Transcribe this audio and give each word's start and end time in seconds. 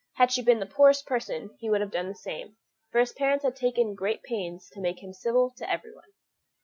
Had 0.13 0.31
she 0.31 0.41
been 0.41 0.57
the 0.57 0.65
poorest 0.65 1.05
person 1.05 1.55
he 1.59 1.69
would 1.69 1.79
have 1.79 1.91
done 1.91 2.07
the 2.09 2.15
same, 2.15 2.57
for 2.89 2.99
his 2.99 3.13
parents 3.13 3.45
had 3.45 3.55
taken 3.55 3.93
great 3.93 4.23
pains 4.23 4.67
to 4.71 4.81
make 4.81 5.03
him 5.03 5.13
civil 5.13 5.53
to 5.57 5.69
everyone. 5.71 6.09